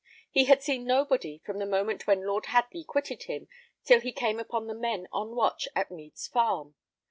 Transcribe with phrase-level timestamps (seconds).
[0.31, 3.47] He had seen nobody from the moment when Lord Hadley quitted him,
[3.83, 6.73] till he came upon the men on watch at Mead's Farm.